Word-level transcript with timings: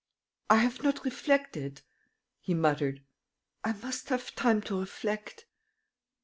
I 0.49 0.55
have 0.55 0.81
not 0.81 1.05
reflected," 1.05 1.83
he 2.39 2.55
muttered. 2.55 3.03
"I 3.63 3.73
must 3.73 4.09
have 4.09 4.33
time 4.33 4.59
to 4.61 4.79
reflect. 4.79 5.45